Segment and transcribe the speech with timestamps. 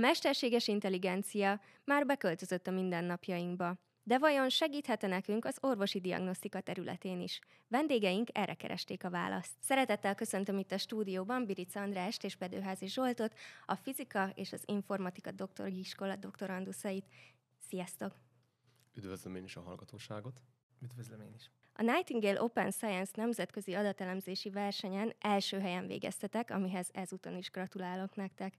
[0.00, 3.78] mesterséges intelligencia már beköltözött a mindennapjainkba.
[4.02, 7.40] De vajon segíthet-e nekünk az orvosi diagnosztika területén is?
[7.68, 9.52] Vendégeink erre keresték a választ.
[9.60, 13.34] Szeretettel köszöntöm itt a stúdióban Birica Andrást és Bedőházi Zsoltot,
[13.66, 17.06] a fizika és az informatika doktori iskola doktoranduszait.
[17.68, 18.14] Sziasztok!
[18.94, 20.42] Üdvözlöm én is a hallgatóságot.
[20.82, 21.50] Üdvözlöm én is.
[21.72, 28.54] A Nightingale Open Science nemzetközi adatelemzési versenyen első helyen végeztetek, amihez ezúton is gratulálok nektek.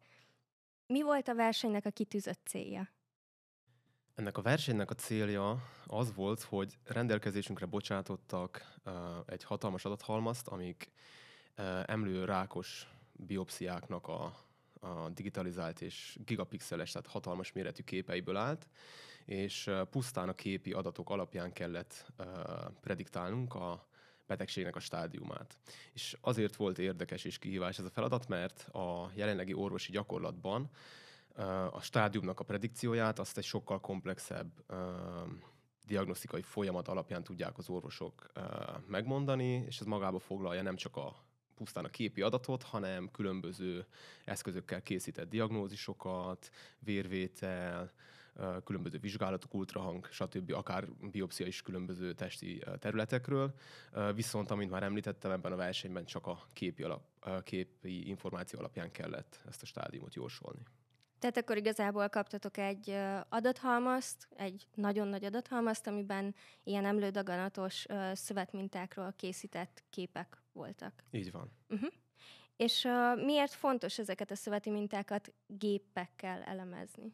[0.91, 2.89] Mi volt a versenynek a kitűzött célja?
[4.15, 8.93] Ennek a versenynek a célja az volt, hogy rendelkezésünkre bocsátottak uh,
[9.25, 10.91] egy hatalmas adathalmazt, amik
[11.57, 14.35] uh, emlő rákos biopsziáknak a,
[14.79, 18.67] a digitalizált és gigapixeles, tehát hatalmas méretű képeiből állt,
[19.25, 22.11] és uh, pusztán a képi adatok alapján kellett
[22.81, 23.87] prediktálnunk a
[24.31, 25.57] betegségnek a stádiumát.
[25.93, 30.69] És azért volt érdekes és kihívás ez a feladat, mert a jelenlegi orvosi gyakorlatban
[31.71, 34.51] a stádiumnak a predikcióját azt egy sokkal komplexebb
[35.85, 38.31] diagnosztikai folyamat alapján tudják az orvosok
[38.87, 41.15] megmondani, és ez magába foglalja nem csak a
[41.55, 43.85] pusztán a képi adatot, hanem különböző
[44.25, 47.91] eszközökkel készített diagnózisokat, vérvétel,
[48.63, 53.53] különböző vizsgálatok, ultrahang, stb., akár biopszia is különböző testi területekről.
[54.15, 57.03] Viszont, amint már említettem, ebben a versenyben csak a képi, alap,
[57.43, 60.61] képi információ alapján kellett ezt a stádiumot jósolni.
[61.19, 62.97] Tehát akkor igazából kaptatok egy
[63.29, 71.03] adathalmazt, egy nagyon nagy adathalmazt, amiben ilyen emlődaganatos szövetmintákról készített képek voltak.
[71.11, 71.51] Így van.
[71.69, 71.89] Uh-huh.
[72.55, 77.13] És uh, miért fontos ezeket a szöveti mintákat gépekkel elemezni?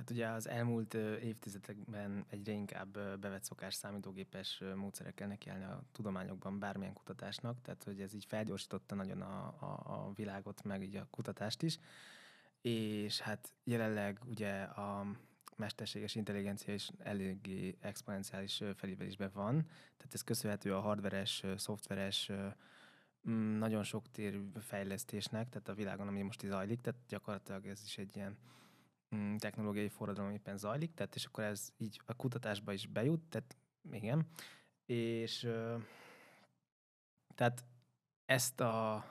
[0.00, 6.92] Hát ugye az elmúlt évtizedekben egyre inkább bevett szokás számítógépes módszerekkel nekiállni a tudományokban bármilyen
[6.92, 11.62] kutatásnak, tehát hogy ez így felgyorsította nagyon a, a, a világot, meg így a kutatást
[11.62, 11.78] is.
[12.60, 15.06] És hát jelenleg ugye a
[15.56, 19.62] mesterséges intelligencia is eléggé exponenciális felívelésben van,
[19.96, 22.30] tehát ez köszönhető a hardveres, szoftveres,
[23.58, 28.16] nagyon sok térű fejlesztésnek, tehát a világon, ami most zajlik, tehát gyakorlatilag ez is egy
[28.16, 28.36] ilyen
[29.38, 33.56] technológiai forradalom éppen zajlik, tehát és akkor ez így a kutatásba is bejut, tehát
[33.90, 34.26] igen,
[34.86, 35.48] és
[37.34, 37.64] tehát
[38.26, 39.02] ezt a, az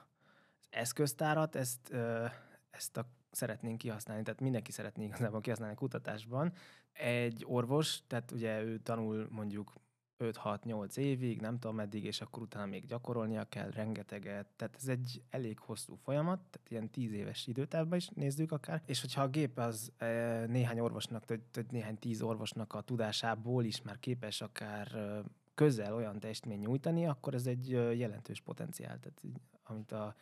[0.69, 1.93] eszköztárat, ezt,
[2.69, 6.53] ezt a szeretnénk kihasználni, tehát mindenki szeretné igazából kihasználni a kutatásban.
[6.93, 9.73] Egy orvos, tehát ugye ő tanul mondjuk
[10.19, 14.47] 5-6-8 évig, nem tudom meddig, és akkor utána még gyakorolnia kell rengeteget.
[14.56, 18.81] Tehát ez egy elég hosszú folyamat, tehát ilyen 10 éves időtávban is nézzük akár.
[18.85, 20.06] És hogyha a gép az e,
[20.46, 24.97] néhány orvosnak, tehát néhány tíz orvosnak a tudásából is már képes akár
[25.56, 29.22] közel olyan teljesítmény nyújtani, akkor ez egy jelentős potenciál, tehát
[29.63, 30.16] amit a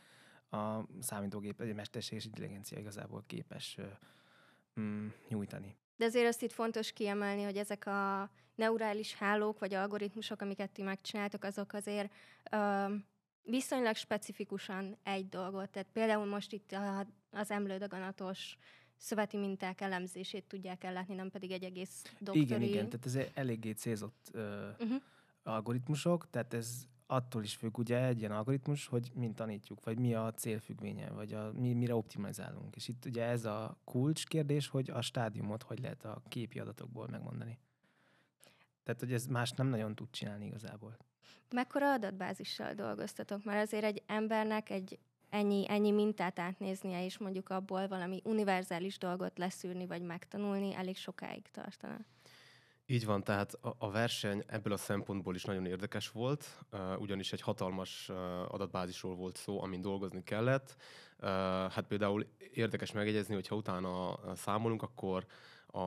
[0.49, 3.77] a számítógép, egy mesterséges intelligencia igazából képes
[4.79, 5.75] mm, nyújtani.
[5.97, 10.81] De azért azt itt fontos kiemelni, hogy ezek a neurális hálók vagy algoritmusok, amiket ti
[10.81, 12.13] megcsináltok, azok azért
[12.51, 12.85] ö,
[13.43, 15.69] viszonylag specifikusan egy dolgot.
[15.69, 18.57] Tehát például most itt a, az emlődaganatos
[18.97, 22.39] szöveti minták elemzését tudják ellátni, nem pedig egy egész doktori...
[22.39, 25.01] Igen, igen, tehát ez eléggé célzott ö, uh-huh.
[25.43, 30.13] algoritmusok, tehát ez attól is függ ugye egy ilyen algoritmus, hogy mint tanítjuk, vagy mi
[30.13, 32.75] a célfüggvénye, vagy a, mi, mire optimalizálunk.
[32.75, 37.07] És itt ugye ez a kulcs kérdés, hogy a stádiumot hogy lehet a képi adatokból
[37.07, 37.59] megmondani.
[38.83, 40.97] Tehát, hogy ez más nem nagyon tud csinálni igazából.
[41.49, 43.43] Mekkora adatbázissal dolgoztatok?
[43.43, 49.37] Mert azért egy embernek egy ennyi, ennyi mintát átnéznie, és mondjuk abból valami univerzális dolgot
[49.37, 51.99] leszűrni, vagy megtanulni, elég sokáig tartana.
[52.89, 56.65] Így van, tehát a, verseny ebből a szempontból is nagyon érdekes volt,
[56.97, 58.17] ugyanis egy hatalmas uh,
[58.53, 60.75] adatbázisról volt szó, amin dolgozni kellett.
[61.19, 61.27] Uh,
[61.71, 65.25] hát például érdekes megjegyezni, hogy ha utána számolunk, akkor
[65.67, 65.79] a,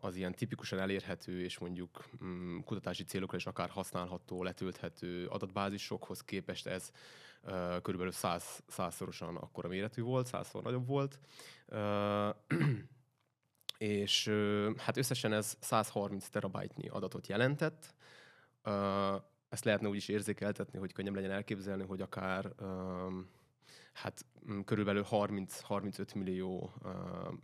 [0.00, 6.66] az ilyen tipikusan elérhető és mondjuk um, kutatási célokra is akár használható, letölthető adatbázisokhoz képest
[6.66, 6.90] ez
[7.42, 7.52] uh,
[7.82, 11.18] körülbelül száz, százszorosan akkora méretű volt, százszor nagyobb volt.
[13.78, 14.30] És
[14.76, 17.94] hát összesen ez 130 terabájtnyi adatot jelentett.
[19.48, 22.52] Ezt lehetne úgy is érzékeltetni, hogy könnyebb legyen elképzelni, hogy akár
[23.92, 24.24] hát
[24.64, 26.72] körülbelül 30-35 millió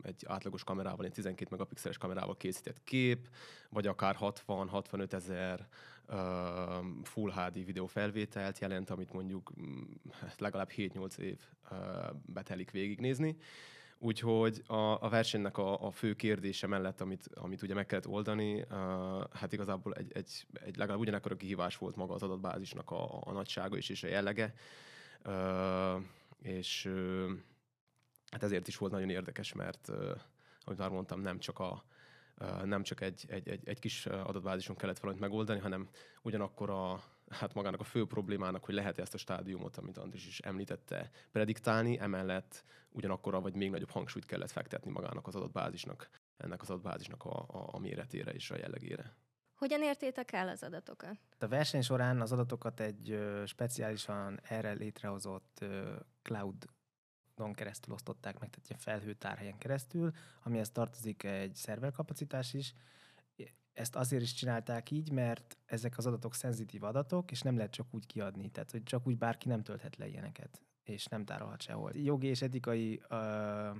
[0.02, 3.28] egy átlagos kamerával, egy 12 megapixeles kamerával készített kép,
[3.70, 5.68] vagy akár 60-65 ezer
[7.02, 9.52] Full HD videófelvételt jelent, amit mondjuk
[10.20, 11.38] hát legalább 7-8 év
[12.26, 13.36] betelik végignézni.
[13.98, 18.60] Úgyhogy a, a versenynek a, a fő kérdése mellett, amit, amit ugye meg kellett oldani,
[18.60, 18.68] uh,
[19.32, 23.32] hát igazából egy, egy, egy legalább ugyanekkor a kihívás volt maga az adatbázisnak a, a
[23.32, 24.54] nagysága is és a jellege.
[25.24, 26.02] Uh,
[26.42, 27.30] és uh,
[28.30, 29.90] hát ezért is volt nagyon érdekes, mert
[30.64, 31.84] ahogy már mondtam, nem csak a
[32.64, 35.88] nem csak egy, egy, egy, egy kis adatbázison kellett valamit megoldani, hanem
[36.22, 40.40] ugyanakkor a, hát magának a fő problémának, hogy lehet ezt a stádiumot, amit Andris is
[40.40, 46.70] említette, prediktálni, emellett ugyanakkor vagy még nagyobb hangsúlyt kellett fektetni magának az adatbázisnak, ennek az
[46.70, 49.14] adatbázisnak a, a, a méretére és a jellegére.
[49.54, 51.18] Hogyan értétek el az adatokat?
[51.38, 56.66] A verseny során az adatokat egy ö, speciálisan erre létrehozott ö, cloud
[57.34, 60.10] don keresztül osztották meg, tehát egy felhőtárhelyen keresztül,
[60.42, 62.74] amihez tartozik egy szerverkapacitás is.
[63.74, 67.86] Ezt azért is csinálták így, mert ezek az adatok szenzitív adatok, és nem lehet csak
[67.90, 71.90] úgy kiadni, tehát hogy csak úgy bárki nem tölthet le ilyeneket, és nem tárolhat sehol.
[71.94, 73.76] Jogi és etikai uh,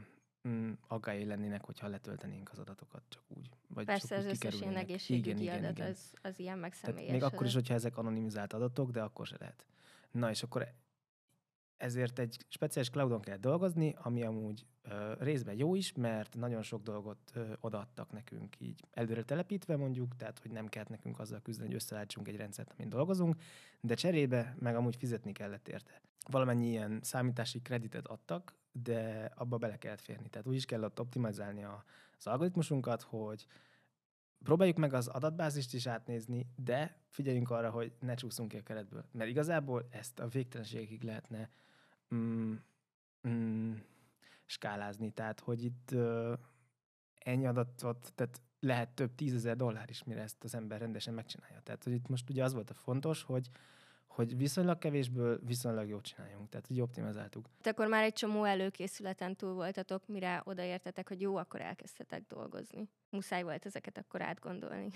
[0.49, 3.51] mm, aggályai lennének, hogyha letöltenénk az adatokat csak úgy.
[3.69, 7.13] Vagy Persze csak az összes ilyen egészségügyi igen, adat igen, Az, az ilyen megszemélyes.
[7.13, 9.67] még akkor is, hogyha ezek anonimizált adatok, de akkor se lehet.
[10.11, 10.73] Na és akkor
[11.85, 14.67] ezért egy speciális cloudon kell dolgozni, ami amúgy
[15.19, 20.39] részben jó is, mert nagyon sok dolgot ö, odaadtak nekünk így előre telepítve mondjuk, tehát
[20.39, 23.37] hogy nem kellett nekünk azzal küzdeni, hogy összeállítsunk egy rendszert, amin dolgozunk,
[23.81, 26.01] de cserébe meg amúgy fizetni kellett érte.
[26.31, 30.29] Valamennyi ilyen számítási kreditet adtak, de abba bele kellett férni.
[30.29, 31.85] Tehát úgy is kellett optimalizálni a,
[32.19, 33.47] az algoritmusunkat, hogy
[34.43, 39.05] próbáljuk meg az adatbázist is átnézni, de figyeljünk arra, hogy ne csúszunk ki a keretből.
[39.13, 41.49] Mert igazából ezt a végtelenségig lehetne
[42.15, 42.55] mm,
[43.29, 43.73] mm,
[44.45, 45.11] skálázni.
[45.11, 46.33] Tehát, hogy itt uh,
[47.15, 51.61] ennyi adatot, tehát lehet több tízezer dollár is, mire ezt az ember rendesen megcsinálja.
[51.61, 53.49] Tehát, hogy itt most ugye az volt a fontos, hogy
[54.15, 57.49] hogy viszonylag kevésből viszonylag jót csináljunk, tehát hogy optimizáltuk.
[57.61, 62.89] Te akkor már egy csomó előkészületen túl voltatok, mire odaértetek, hogy jó, akkor elkezdtetek dolgozni.
[63.11, 64.89] Muszáj volt ezeket akkor átgondolni.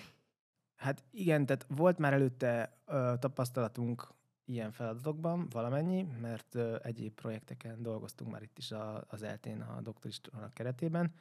[0.77, 4.09] Hát igen, tehát volt már előtte ö, tapasztalatunk
[4.49, 8.73] ilyen feladatokban valamennyi, mert egyéb projekteken dolgoztunk már itt is
[9.09, 11.15] az eltén a doktoristudának keretében,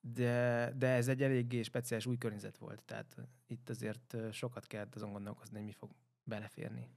[0.00, 3.16] de, de ez egy eléggé speciális új környezet volt, tehát
[3.46, 5.90] itt azért sokat kellett azon gondolkozni, hogy mi fog
[6.24, 6.88] beleférni.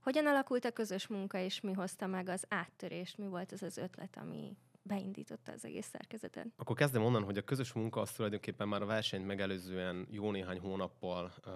[0.00, 3.18] Hogyan alakult a közös munka, és mi hozta meg az áttörést?
[3.18, 6.46] Mi volt az az ötlet, ami beindította az egész szerkezetet?
[6.56, 10.58] Akkor kezdem onnan, hogy a közös munka az tulajdonképpen már a versenyt megelőzően jó néhány
[10.58, 11.52] hónappal uh,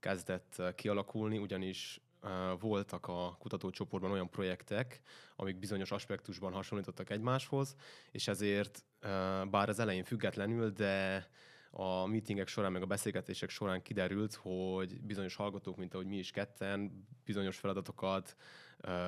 [0.00, 2.00] kezdett kialakulni, ugyanis
[2.58, 5.00] voltak a kutatócsoportban olyan projektek,
[5.36, 7.76] amik bizonyos aspektusban hasonlítottak egymáshoz,
[8.10, 8.84] és ezért
[9.50, 11.26] bár az elején függetlenül, de
[11.70, 16.30] a meetingek során, meg a beszélgetések során kiderült, hogy bizonyos hallgatók, mint ahogy mi is
[16.30, 18.36] ketten, bizonyos feladatokat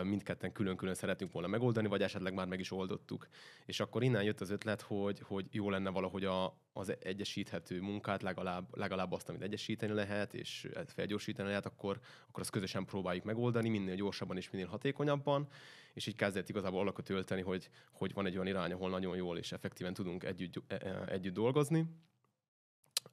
[0.02, 3.28] mindketten külön-külön szeretünk volna megoldani, vagy esetleg már meg is oldottuk.
[3.66, 8.22] És akkor innen jött az ötlet, hogy, hogy jó lenne valahogy a, az egyesíthető munkát,
[8.22, 13.68] legalább, legalább azt, amit egyesíteni lehet, és felgyorsítani lehet, akkor, akkor azt közösen próbáljuk megoldani,
[13.68, 15.48] minél gyorsabban és minél hatékonyabban,
[15.92, 19.38] és így kezdett igazából alakot ölteni, hogy, hogy van egy olyan irány, ahol nagyon jól
[19.38, 20.72] és effektíven tudunk együtt,
[21.06, 21.86] együtt dolgozni.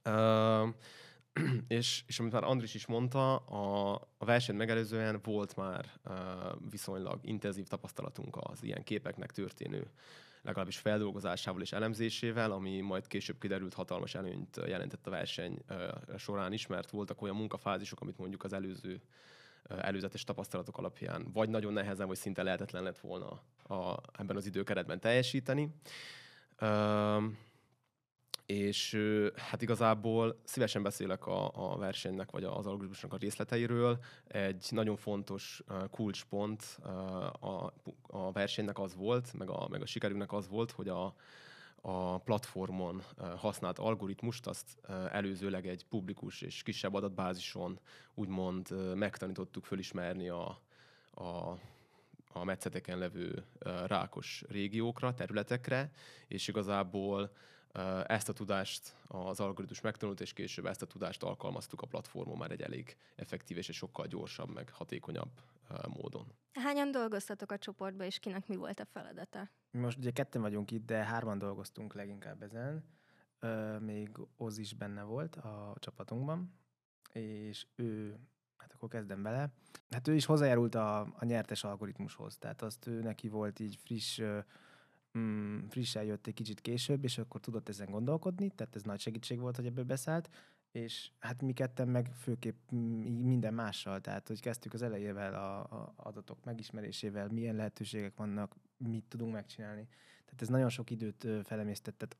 [0.06, 0.70] Uh,
[1.68, 6.14] és, és amit már Andris is mondta, a, a versenyt megelőzően volt már uh,
[6.70, 9.88] viszonylag intenzív tapasztalatunk az ilyen képeknek történő
[10.42, 16.54] legalábbis feldolgozásával és elemzésével, ami majd később kiderült hatalmas előnyt jelentett a verseny uh, során
[16.54, 19.02] is, mert voltak olyan munkafázisok, amit mondjuk az előző
[19.68, 25.00] előzetes tapasztalatok alapján vagy nagyon nehezen, vagy szinte lehetetlen lett volna a, ebben az időkeretben
[25.00, 25.70] teljesíteni.
[26.62, 27.24] Uh,
[28.48, 28.98] és
[29.36, 34.00] hát igazából szívesen beszélek a, a versenynek vagy az algoritmusnak a részleteiről.
[34.28, 36.64] Egy nagyon fontos kulcspont
[37.40, 37.74] a,
[38.08, 41.16] a versenynek az volt, meg a, meg a sikerünknek az volt, hogy a,
[41.82, 43.04] a platformon
[43.38, 44.78] használt algoritmust, azt
[45.12, 47.80] előzőleg egy publikus és kisebb adatbázison
[48.14, 50.62] úgymond megtanítottuk fölismerni a,
[51.14, 51.58] a
[52.32, 53.44] a metszeteken levő
[53.86, 55.92] rákos régiókra, területekre,
[56.28, 57.32] és igazából
[58.06, 62.52] ezt a tudást az algoritmus megtanult, és később ezt a tudást alkalmaztuk a platformon már
[62.52, 65.30] egy elég effektív és egy sokkal gyorsabb, meg hatékonyabb
[65.88, 66.34] módon.
[66.54, 69.50] Hányan dolgoztatok a csoportba, és kinek mi volt a feladata?
[69.72, 72.84] Most ugye ketten vagyunk itt, de hárman dolgoztunk leginkább ezen.
[73.80, 76.54] Még Oz is benne volt a csapatunkban,
[77.14, 78.20] és ő,
[78.58, 79.54] hát akkor kezdem bele,
[79.90, 84.22] hát ő is hozzájárult a, a nyertes algoritmushoz, tehát azt ő neki volt így friss
[85.18, 89.40] mm, frissen jött egy kicsit később, és akkor tudott ezen gondolkodni, tehát ez nagy segítség
[89.40, 90.30] volt, hogy ebből beszállt,
[90.72, 92.70] és hát mi ketten meg főképp
[93.22, 99.06] minden mással, tehát hogy kezdtük az elejével a, a adatok megismerésével, milyen lehetőségek vannak, mit
[99.08, 99.88] tudunk megcsinálni.
[100.26, 102.18] Tehát ez nagyon sok időt felemésztett, tehát,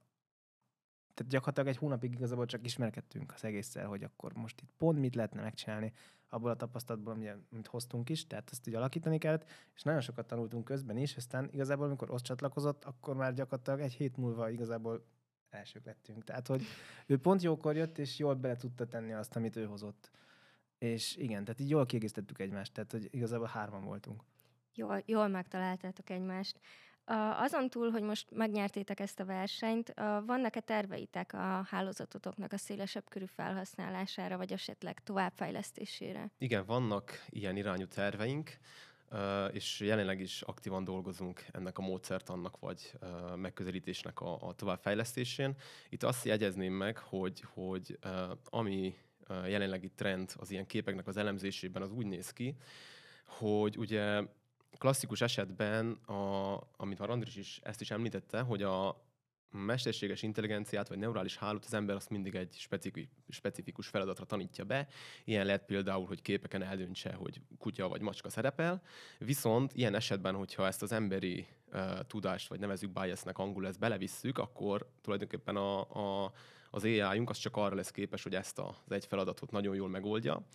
[1.14, 5.16] tehát gyakorlatilag egy hónapig igazából csak ismerkedtünk az egésszel, hogy akkor most itt pont mit
[5.16, 5.94] lehetne megcsinálni,
[6.30, 7.14] abból a tapasztalatból,
[7.52, 11.50] amit hoztunk is, tehát ezt így alakítani kellett, és nagyon sokat tanultunk közben is, aztán
[11.52, 15.06] igazából, amikor ott csatlakozott, akkor már gyakorlatilag egy hét múlva igazából
[15.50, 16.24] elsők lettünk.
[16.24, 16.64] Tehát, hogy
[17.06, 20.12] ő pont jókor jött, és jól bele tudta tenni azt, amit ő hozott.
[20.78, 24.24] És igen, tehát így jól kiegészítettük egymást, tehát hogy igazából hárman voltunk.
[24.74, 26.60] Jól, jól megtaláltátok egymást.
[27.38, 29.94] Azon túl, hogy most megnyertétek ezt a versenyt,
[30.26, 36.32] vannak-e terveitek a hálózatotoknak a szélesebb körű felhasználására, vagy esetleg továbbfejlesztésére?
[36.38, 38.58] Igen, vannak ilyen irányú terveink,
[39.52, 42.92] és jelenleg is aktívan dolgozunk ennek a módszertannak, vagy
[43.36, 45.56] megközelítésnek a, a továbbfejlesztésén.
[45.90, 48.00] Itt azt jegyezném meg, hogy, hogy
[48.44, 48.98] ami
[49.46, 52.56] jelenlegi trend az ilyen képeknek az elemzésében az úgy néz ki,
[53.26, 54.22] hogy ugye
[54.78, 59.06] klasszikus esetben, a, amit már Andris is ezt is említette, hogy a
[59.52, 62.68] mesterséges intelligenciát vagy neurális hálót az ember azt mindig egy
[63.30, 64.88] specifikus feladatra tanítja be.
[65.24, 68.82] Ilyen lehet például, hogy képeken eldöntse, hogy kutya vagy macska szerepel.
[69.18, 74.38] Viszont ilyen esetben, hogyha ezt az emberi uh, tudást, vagy nevezük biasnek angol ezt belevisszük,
[74.38, 76.32] akkor tulajdonképpen a, a,
[76.72, 80.48] az AI-unk az csak arra lesz képes, hogy ezt az egy feladatot nagyon jól megoldja.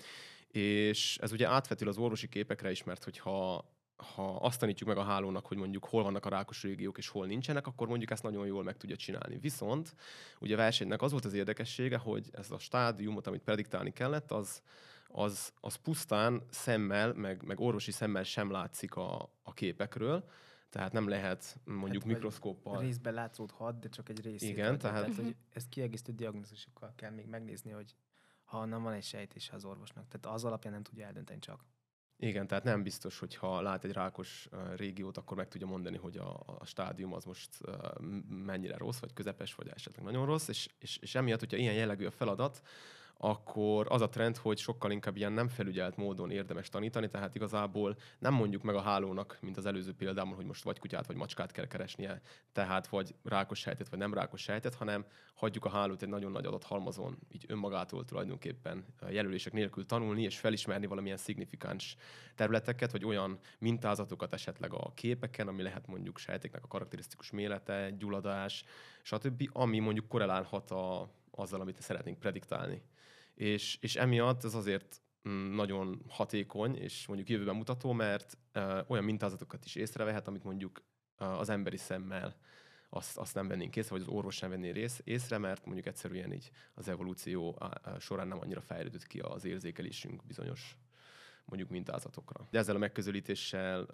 [0.48, 3.64] És ez ugye átvetül az orvosi képekre is, mert hogyha
[4.02, 7.26] ha azt tanítjuk meg a hálónak, hogy mondjuk hol vannak a rákos régiók és hol
[7.26, 9.38] nincsenek, akkor mondjuk ezt nagyon jól meg tudja csinálni.
[9.38, 9.94] Viszont
[10.40, 14.62] ugye a versenynek az volt az érdekessége, hogy ez a stádiumot, amit prediktálni kellett, az,
[15.08, 20.24] az, az pusztán szemmel, meg, meg orvosi szemmel sem látszik a, a képekről,
[20.70, 22.80] tehát nem lehet mondjuk hát, mikroszkóppal.
[22.80, 24.42] Részben látszódhat, de csak egy rész.
[24.42, 25.00] Igen, tehát...
[25.00, 27.94] tehát hogy ezt kiegészítő diagnózisokkal kell még megnézni, hogy
[28.44, 30.08] ha nem van egy sejtése az orvosnak.
[30.08, 31.64] Tehát az alapján nem tudja eldönteni csak.
[32.22, 36.16] Igen, tehát nem biztos, hogy ha lát egy rákos régiót, akkor meg tudja mondani, hogy
[36.16, 37.48] a, a stádium az most
[38.28, 42.06] mennyire rossz, vagy közepes, vagy esetleg nagyon rossz, és, és, és emiatt, hogyha ilyen jellegű
[42.06, 42.62] a feladat,
[43.16, 47.96] akkor az a trend, hogy sokkal inkább ilyen nem felügyelt módon érdemes tanítani, tehát igazából
[48.18, 51.52] nem mondjuk meg a hálónak, mint az előző példában, hogy most vagy kutyát, vagy macskát
[51.52, 52.20] kell keresnie,
[52.52, 55.04] tehát vagy rákos sejtet, vagy nem rákos sejtet, hanem
[55.34, 60.86] hagyjuk a hálót egy nagyon nagy adathalmazon, így önmagától tulajdonképpen jelölések nélkül tanulni, és felismerni
[60.86, 61.96] valamilyen szignifikáns
[62.34, 68.64] területeket, vagy olyan mintázatokat esetleg a képeken, ami lehet mondjuk sejteknek a karakterisztikus mélete, gyulladás,
[69.02, 72.82] stb., ami mondjuk korrelálhat a, azzal, amit szeretnénk prediktálni.
[73.34, 79.04] És, és emiatt ez azért mm, nagyon hatékony, és mondjuk jövőben mutató, mert uh, olyan
[79.04, 80.82] mintázatokat is észrevehet, amit mondjuk
[81.18, 82.36] uh, az emberi szemmel
[82.94, 86.32] azt, azt nem vennénk észre, vagy az orvos sem venné rész, észre, mert mondjuk egyszerűen
[86.32, 87.58] így az evolúció
[87.98, 90.76] során nem annyira fejlődött ki az érzékelésünk bizonyos
[91.44, 92.46] mondjuk mintázatokra.
[92.50, 93.86] De ezzel a megközelítéssel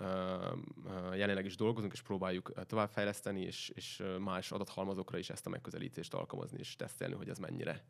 [1.14, 6.58] jelenleg is dolgozunk, és próbáljuk továbbfejleszteni, és, és más adathalmazokra is ezt a megközelítést alkalmazni,
[6.58, 7.84] és tesztelni, hogy ez mennyire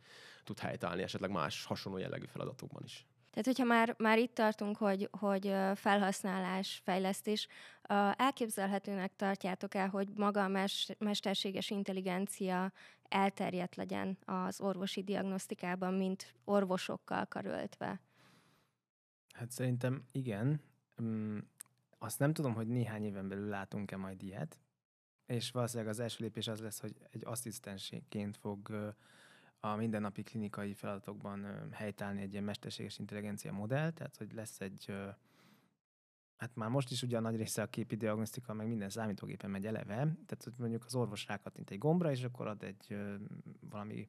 [0.45, 3.07] tud helytállni esetleg más hasonló jellegű feladatokban is.
[3.31, 7.49] Tehát, hogyha már, már itt tartunk, hogy, hogy felhasználás, fejlesztés,
[8.17, 10.67] elképzelhetőnek tartjátok el, hogy maga a
[10.99, 12.73] mesterséges intelligencia
[13.09, 18.01] elterjedt legyen az orvosi diagnosztikában, mint orvosokkal karöltve?
[19.39, 20.61] Hát szerintem igen.
[21.03, 21.39] Mm,
[21.99, 24.59] azt nem tudom, hogy néhány éven belül látunk-e majd ilyet,
[25.27, 28.95] és valószínűleg az első lépés az lesz, hogy egy asszisztensként fog
[29.61, 34.93] a mindennapi klinikai feladatokban helytállni egy ilyen mesterséges intelligencia modell, tehát hogy lesz egy,
[36.37, 39.67] hát már most is ugye a nagy része a képi diagnosztika, meg minden számítógépen megy
[39.67, 42.97] eleve, tehát hogy mondjuk az orvos rákattint egy gombra, és akkor ad egy
[43.61, 44.09] valami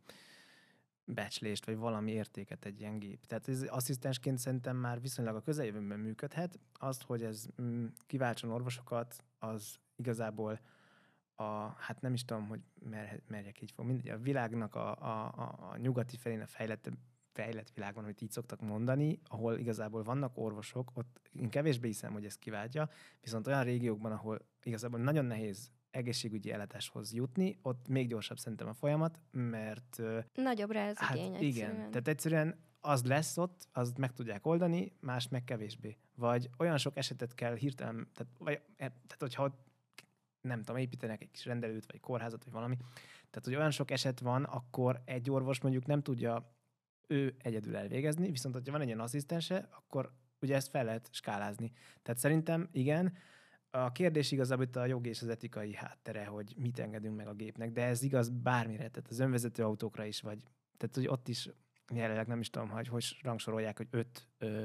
[1.13, 3.25] becslést, vagy valami értéket egy ilyen gép.
[3.25, 6.59] Tehát ez asszisztensként szerintem már viszonylag a közeljövőben működhet.
[6.73, 10.59] Azt, hogy ez mm, kiváltson orvosokat, az igazából
[11.35, 15.33] a, hát nem is tudom, hogy mer, merjek így fog, mindegy, a világnak a, a,
[15.35, 16.89] a, a nyugati felén a fejlett,
[17.31, 22.25] fejlett világon, hogy így szoktak mondani, ahol igazából vannak orvosok, ott én kevésbé hiszem, hogy
[22.25, 22.89] ez kiváltja,
[23.21, 28.73] viszont olyan régiókban, ahol igazából nagyon nehéz egészségügyi ellátáshoz jutni, ott még gyorsabb szerintem a
[28.73, 30.01] folyamat, mert...
[30.33, 34.91] Nagyobb rá az hát igény Igen, tehát egyszerűen az lesz ott, azt meg tudják oldani,
[34.99, 35.97] más meg kevésbé.
[36.15, 39.67] Vagy olyan sok esetet kell hirtelen, tehát, vagy, e, tehát hogyha ott
[40.41, 42.77] nem tudom, építenek egy kis rendelőt, vagy kórházat, vagy valami,
[43.29, 46.53] tehát hogy olyan sok eset van, akkor egy orvos mondjuk nem tudja
[47.07, 51.71] ő egyedül elvégezni, viszont hogyha van egy ilyen asszisztense, akkor ugye ezt fel lehet skálázni.
[52.01, 53.13] Tehát szerintem igen,
[53.71, 57.33] a kérdés igazából itt a jogi és az etikai háttere, hogy mit engedünk meg a
[57.33, 60.39] gépnek, de ez igaz bármire, tehát az önvezető autókra is, vagy
[60.77, 61.49] tehát hogy ott is
[61.93, 64.63] jelenleg nem is tudom, hogy hogy rangsorolják, hogy öt ö,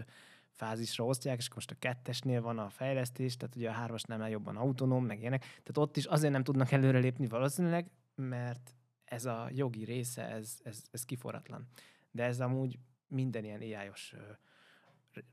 [0.50, 4.56] fázisra osztják, és most a kettesnél van a fejlesztés, tehát ugye a hármasnál már jobban
[4.56, 5.40] autonóm, meg ilyenek.
[5.40, 10.82] Tehát ott is azért nem tudnak előrelépni valószínűleg, mert ez a jogi része, ez, ez,
[10.90, 11.68] ez kiforratlan.
[12.10, 13.90] De ez amúgy minden ilyen ai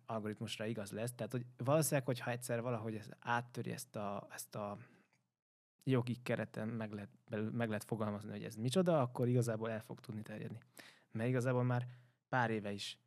[0.06, 1.14] algoritmusra igaz lesz.
[1.14, 4.78] Tehát, hogy valószínűleg, hogyha egyszer valahogy ez áttöri ezt a, ezt a
[5.84, 7.10] jogi kereten meg lehet,
[7.52, 10.58] meg lehet fogalmazni, hogy ez micsoda, akkor igazából el fog tudni terjedni.
[11.12, 11.88] Mert igazából már
[12.30, 12.98] pár éve is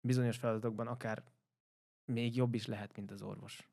[0.00, 1.22] bizonyos feladatokban akár
[2.04, 3.68] még jobb is lehet, mint az orvos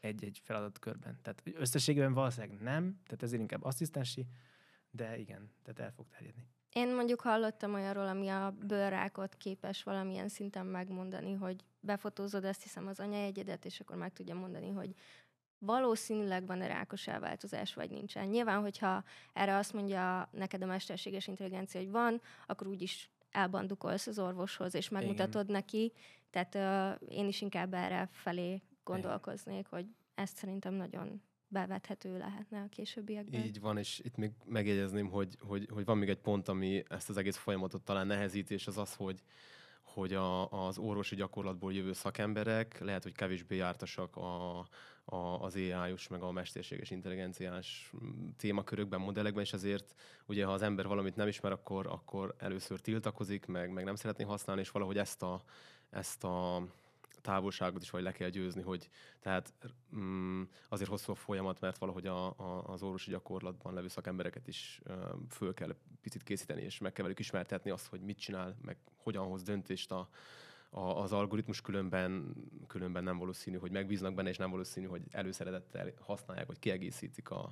[0.00, 1.18] egy-egy feladatkörben.
[1.22, 4.26] Tehát összességében valószínűleg nem, tehát ezért inkább asszisztensi,
[4.90, 6.46] de igen, tehát el fog terjedni.
[6.72, 12.86] Én mondjuk hallottam olyanról, ami a bőrrákot képes valamilyen szinten megmondani, hogy befotózod, azt hiszem
[12.86, 14.94] az anyajegyedet, és akkor meg tudja mondani, hogy
[15.58, 18.28] valószínűleg van-e rákos elváltozás, vagy nincsen.
[18.28, 24.18] Nyilván, hogyha erre azt mondja neked a mesterséges intelligencia, hogy van, akkor úgyis elbandukolsz az
[24.18, 25.54] orvoshoz, és megmutatod Igen.
[25.54, 25.92] neki.
[26.30, 29.70] Tehát uh, én is inkább erre felé gondolkoznék, Igen.
[29.70, 33.40] hogy ezt szerintem nagyon bevethető lehetne a későbbiekben.
[33.40, 37.08] Így van, és itt még megjegyezném, hogy, hogy, hogy van még egy pont, ami ezt
[37.08, 39.22] az egész folyamatot talán nehezíti, és az az, hogy,
[39.82, 44.58] hogy a, az orvosi gyakorlatból jövő szakemberek lehet, hogy kevésbé jártasak a,
[45.04, 47.92] a, az AI-os, meg a mesterséges intelligenciás
[48.36, 49.94] témakörökben, modellekben, és ezért
[50.26, 54.24] ugye, ha az ember valamit nem ismer, akkor, akkor először tiltakozik, meg, meg nem szeretné
[54.24, 55.42] használni, és valahogy ezt a,
[55.90, 56.66] ezt a
[57.20, 58.88] távolságot is vagy le kell győzni, hogy
[59.20, 59.52] tehát
[59.96, 64.80] mm, azért hosszú a folyamat, mert valahogy a, a, az orvosi gyakorlatban levő szakembereket is
[64.84, 64.94] uh,
[65.28, 69.26] föl kell picit készíteni, és meg kell velük ismertetni azt, hogy mit csinál, meg hogyan
[69.26, 70.08] hoz döntést a,
[70.70, 72.34] a, az algoritmus, különben,
[72.66, 77.44] különben nem valószínű, hogy megbíznak benne, és nem valószínű, hogy előszeretettel használják, vagy kiegészítik a,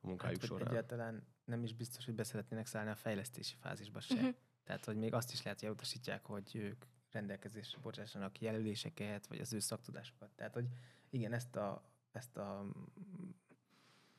[0.00, 0.68] a munkájuk hát, során.
[0.68, 4.14] Egyáltalán nem is biztos, hogy beszeretnének szállni a fejlesztési fázisba se.
[4.14, 4.34] Uh-huh.
[4.64, 9.52] Tehát, hogy még azt is lehet, hogy elutasítják, hogy ők rendelkezésre bocsássanak jelöléseket, vagy az
[9.52, 10.30] ő szaktudásokat.
[10.36, 10.66] Tehát, hogy
[11.10, 12.66] igen, ezt a, ezt a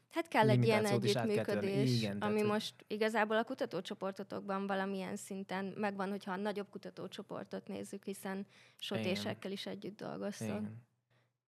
[0.09, 6.09] Hát kell egy ilyen együttműködés, Igen, ami tehát, most igazából a kutatócsoportotokban valamilyen szinten megvan,
[6.09, 8.45] hogyha a nagyobb kutatócsoportot nézzük, hiszen
[8.77, 10.47] sotésekkel is együtt dolgoztok.
[10.47, 10.87] Igen.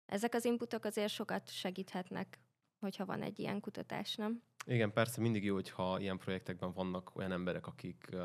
[0.06, 2.38] Ezek az inputok azért sokat segíthetnek,
[2.78, 4.42] hogyha van egy ilyen kutatás, nem?
[4.70, 8.16] Igen, persze mindig jó, hogyha ilyen projektekben vannak olyan emberek, akik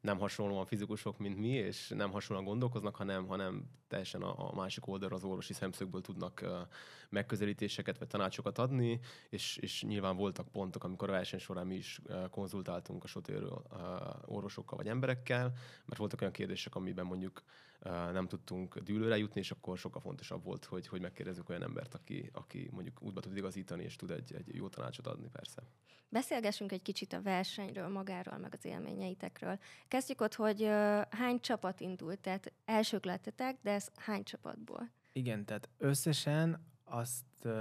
[0.00, 4.86] nem hasonlóan fizikusok, mint mi, és nem hasonlóan gondolkoznak, hanem, hanem teljesen a, a másik
[4.86, 6.44] oldalra az orvosi szemszögből tudnak
[7.08, 12.00] megközelítéseket vagy tanácsokat adni, és, és nyilván voltak pontok, amikor a verseny során mi is
[12.30, 13.62] konzultáltunk a sotérről
[14.24, 15.52] orvosokkal vagy emberekkel,
[15.84, 17.42] mert voltak olyan kérdések, amiben mondjuk
[18.12, 22.30] nem tudtunk dűlőre jutni, és akkor sokkal fontosabb volt, hogy, hogy megkérdezzük olyan embert, aki,
[22.32, 25.62] aki mondjuk útba tud igazítani, és tud egy, egy jó tanácsot adni, persze.
[26.08, 29.58] Beszélgessünk egy kicsit a versenyről, magáról, meg az élményeitekről.
[29.88, 30.62] Kezdjük ott, hogy
[31.10, 34.90] hány csapat indult, tehát elsők lettetek, de ez hány csapatból?
[35.12, 37.52] Igen, tehát összesen azt uh,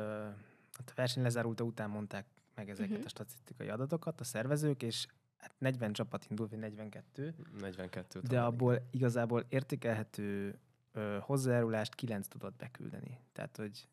[0.72, 2.26] a verseny lezárulta után mondták
[2.56, 3.06] meg ezeket uh-huh.
[3.06, 7.36] a statisztikai adatokat a szervezők, és hát 40 csapat indult, vagy 42.
[7.60, 8.20] 42.
[8.20, 8.88] De abból igen.
[8.92, 10.60] igazából értékelhető
[10.92, 13.20] ö, hozzájárulást 9 tudott beküldeni.
[13.32, 13.88] Tehát, hogy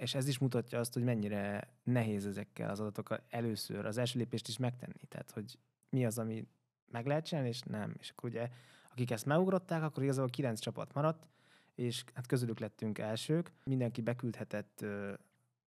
[0.00, 4.48] és ez is mutatja azt, hogy mennyire nehéz ezekkel az adatokkal először az első lépést
[4.48, 5.06] is megtenni.
[5.08, 5.58] Tehát, hogy
[5.90, 6.46] mi az, ami
[6.90, 7.94] meg lehet csinálni, és nem.
[7.98, 8.48] És akkor ugye,
[8.90, 11.28] akik ezt megugrották, akkor igazából kilenc csapat maradt,
[11.74, 13.52] és hát közülük lettünk elsők.
[13.64, 15.12] Mindenki beküldhetett ö,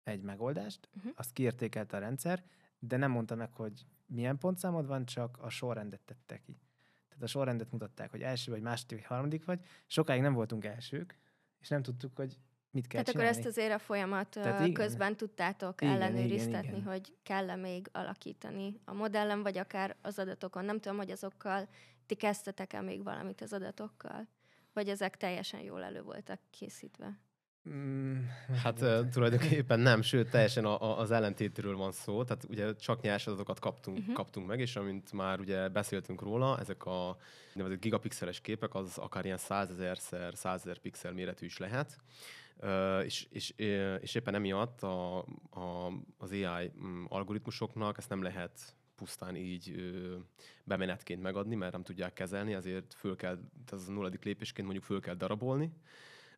[0.03, 1.11] egy megoldást, uh-huh.
[1.15, 2.43] azt kiértékelte a rendszer,
[2.83, 6.59] de nem mondta meg, hogy milyen pontszámod van, csak a sorrendet tette ki.
[7.07, 9.65] Tehát a sorrendet mutatták, hogy első vagy második vagy harmadik vagy.
[9.87, 11.17] Sokáig nem voltunk elsők,
[11.59, 12.37] és nem tudtuk, hogy
[12.71, 13.29] mit kell Tehát csinálni.
[13.29, 16.91] akkor ezt azért a folyamat Tehát közben tudtátok igen, ellenőriztetni, igen, igen.
[16.91, 20.65] hogy kell-e még alakítani a modellen, vagy akár az adatokon.
[20.65, 21.67] Nem tudom, hogy azokkal
[22.05, 24.27] ti kezdtetek-e még valamit az adatokkal?
[24.73, 27.19] Vagy ezek teljesen jól elő voltak készítve?
[27.69, 28.17] Mm,
[28.63, 32.23] hát uh, tulajdonképpen nem, sőt, teljesen a, a, az ellentétről van szó.
[32.23, 34.15] Tehát ugye csak nyers adatokat kaptunk, uh-huh.
[34.15, 37.17] kaptunk meg, és amint már ugye beszéltünk róla, ezek a
[37.53, 41.97] nevezett gigapixeles képek, az akár ilyen százezerszer százezer pixel méretű is lehet.
[42.57, 43.53] Uh, és, és,
[44.01, 45.17] és éppen emiatt a,
[45.49, 50.15] a, az AI mm, algoritmusoknak ezt nem lehet pusztán így ö,
[50.63, 53.39] bemenetként megadni, mert nem tudják kezelni, ezért föl kell,
[53.71, 55.71] ez a nulladik lépésként mondjuk föl kell darabolni,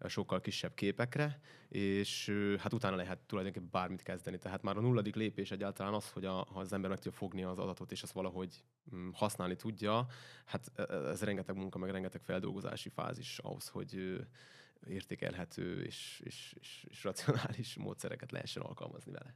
[0.08, 4.40] sokkal kisebb képekre, és hát utána lehet tulajdonképpen bármit kezdeni.
[4.40, 7.44] Tehát már a nulladik lépés egyáltalán az, hogy a, ha az ember meg tudja fogni
[7.44, 8.64] az adatot, és azt valahogy
[8.96, 10.06] mm, használni tudja,
[10.46, 14.20] hát e, e, ez rengeteg munka, meg rengeteg feldolgozási fázis ahhoz, hogy
[14.88, 19.36] értékelhető és, és, és, és racionális módszereket lehessen alkalmazni vele.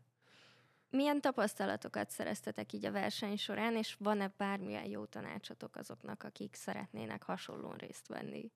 [0.90, 7.24] Milyen tapasztalatokat szereztetek így a verseny során, és van-e bármilyen jó tanácsotok azoknak, akik szeretnének
[7.24, 8.52] hasonlóan részt venni?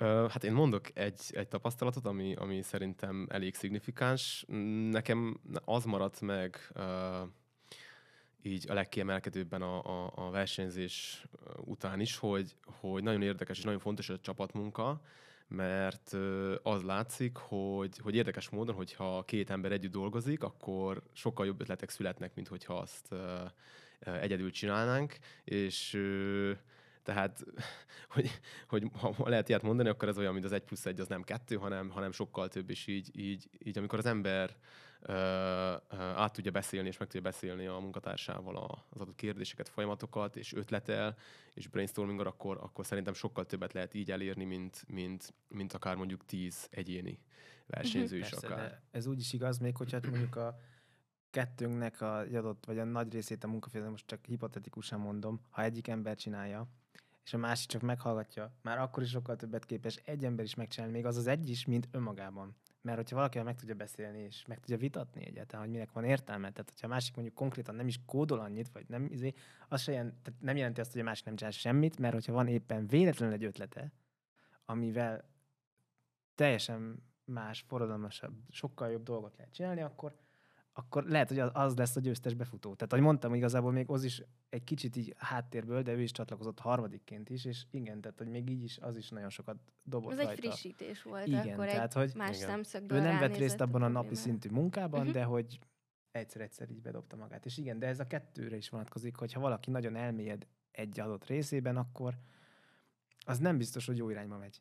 [0.00, 4.44] Hát én mondok egy, egy tapasztalatot, ami, ami szerintem elég szignifikáns.
[4.90, 6.72] Nekem az maradt meg
[8.42, 11.26] így a legkiemelkedőbben a, a, a versenyzés
[11.64, 15.00] után is, hogy, hogy nagyon érdekes és nagyon fontos a csapatmunka,
[15.48, 16.16] mert
[16.62, 21.90] az látszik, hogy, hogy érdekes módon, hogyha két ember együtt dolgozik, akkor sokkal jobb ötletek
[21.90, 23.14] születnek, mint hogyha azt
[23.98, 25.98] egyedül csinálnánk, és
[27.10, 27.44] tehát,
[28.14, 31.08] hogy, hogy ha lehet ilyet mondani, akkor ez olyan, mint az egy plusz egy, az
[31.08, 34.56] nem kettő, hanem, hanem sokkal több, és így, így, így amikor az ember
[35.02, 35.14] uh,
[35.98, 41.16] át tudja beszélni, és meg tudja beszélni a munkatársával az adott kérdéseket, folyamatokat, és ötletel,
[41.54, 46.24] és brainstorming akkor, akkor szerintem sokkal többet lehet így elérni, mint, mint, mint akár mondjuk
[46.24, 47.18] tíz egyéni
[47.66, 48.80] versenyző is Persze, akár.
[48.90, 50.58] Ez úgy is igaz, még hogyha mondjuk a
[51.30, 55.88] kettőnknek a adott, vagy a nagy részét a munkafélet, most csak hipotetikusan mondom, ha egyik
[55.88, 56.68] ember csinálja,
[57.24, 60.94] és a másik csak meghallgatja, már akkor is sokkal többet képes egy ember is megcsinálni,
[60.94, 62.56] még az az egy is, mint önmagában.
[62.82, 66.50] Mert hogyha valakivel meg tudja beszélni, és meg tudja vitatni egyáltalán, hogy minek van értelme,
[66.50, 69.34] tehát hogyha a másik mondjuk konkrétan nem is kódol annyit, vagy nem, izé,
[69.68, 72.32] az se jelent, tehát nem jelenti azt, hogy a másik nem csinál semmit, mert hogyha
[72.32, 73.92] van éppen véletlenül egy ötlete,
[74.64, 75.28] amivel
[76.34, 80.14] teljesen más, forradalmasabb, sokkal jobb dolgot lehet csinálni, akkor
[80.80, 82.74] akkor lehet, hogy az lesz a győztes befutó.
[82.74, 86.58] Tehát, ahogy mondtam, igazából még az is egy kicsit így háttérből, de ő is csatlakozott
[86.58, 90.16] harmadikként is, és igen, tehát, hogy még így is, az is nagyon sokat dobott Ez
[90.16, 90.30] rajta.
[90.32, 92.48] egy frissítés volt, Igen, akkor tehát, egy hogy más igen.
[92.48, 94.20] szemszögből Ő nem vett részt a abban a napi problémára.
[94.20, 95.12] szintű munkában, Mhm.
[95.12, 95.58] de hogy
[96.10, 97.46] egyszer-egyszer így bedobta magát.
[97.46, 101.26] És igen, de ez a kettőre is vonatkozik, hogy ha valaki nagyon elmélyed egy adott
[101.26, 102.14] részében, akkor
[103.26, 104.60] az nem biztos, hogy jó irányba megy.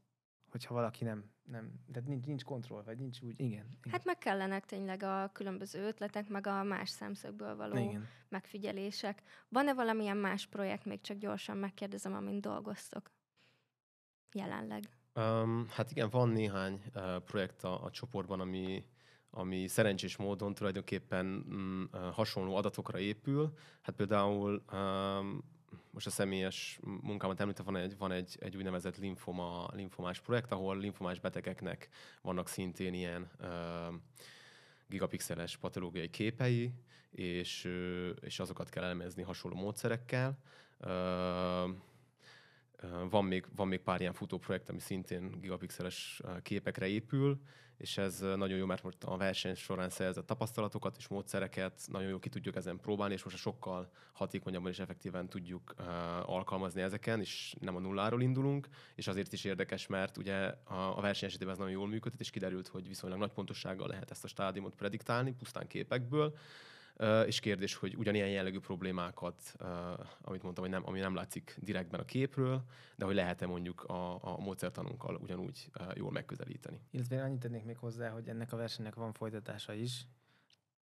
[0.52, 3.52] Hogyha valaki nem, nem, tehát nincs, nincs kontroll, vagy nincs úgy, igen.
[3.52, 3.92] igen.
[3.92, 8.08] Hát meg kellenek tényleg a különböző ötletek, meg a más szemszögből való igen.
[8.30, 9.22] megfigyelések.
[9.50, 13.12] Van-e valamilyen más projekt, még csak gyorsan megkérdezem, amin dolgoztok
[14.34, 14.84] jelenleg?
[15.16, 18.86] Um, hát igen, van néhány uh, projekt a, a csoportban, ami,
[19.30, 23.54] ami szerencsés módon tulajdonképpen mm, uh, hasonló adatokra épül.
[23.82, 25.44] Hát például um,
[25.92, 30.78] most a személyes munkámat említve van egy, van egy, egy úgynevezett linfoma, linfomás projekt, ahol
[30.78, 31.90] linfomás betegeknek
[32.22, 33.48] vannak szintén ilyen uh,
[34.88, 36.74] gigapixeles patológiai képei,
[37.12, 40.38] és, ö, és azokat kell elemezni hasonló módszerekkel.
[40.80, 41.70] Ö, ö,
[43.10, 47.42] Van még, van még pár ilyen futóprojekt, ami szintén gigapixeles képekre épül,
[47.80, 52.20] és ez nagyon jó, mert most a verseny során szerzett tapasztalatokat és módszereket nagyon jó
[52.20, 55.86] ki tudjuk ezen próbálni, és most sokkal hatékonyabban és effektíven tudjuk uh,
[56.30, 61.02] alkalmazni ezeken, és nem a nulláról indulunk, és azért is érdekes, mert ugye a, a
[61.02, 64.28] verseny esetében ez nagyon jól működött, és kiderült, hogy viszonylag nagy pontossággal lehet ezt a
[64.28, 66.38] stádiumot prediktálni, pusztán képekből,
[67.26, 69.56] és kérdés, hogy ugyanilyen jellegű problémákat,
[70.22, 72.64] amit mondtam, hogy nem, ami nem látszik direktben a képről,
[72.96, 76.80] de hogy lehet-e mondjuk a, a módszertanunkkal ugyanúgy jól megközelíteni.
[76.92, 80.08] Illetve én annyit tennék még hozzá, hogy ennek a versenynek van folytatása is,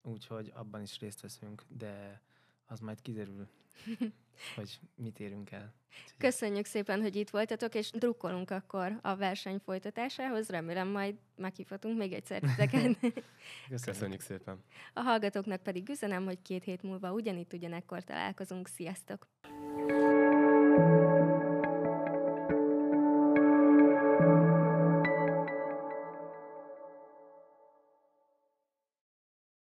[0.01, 2.21] úgyhogy abban is részt veszünk, de
[2.67, 3.47] az majd kiderül,
[4.55, 5.73] hogy mit érünk el.
[6.03, 10.49] Úgyhogy Köszönjük szépen, hogy itt voltatok, és drukkolunk akkor a verseny folytatásához.
[10.49, 12.97] Remélem majd meghívhatunk még egyszer titeket.
[13.85, 14.63] Köszönjük szépen!
[14.93, 18.67] A hallgatóknak pedig üzenem, hogy két hét múlva ugyanitt ugyanekkor találkozunk.
[18.67, 19.27] Sziasztok!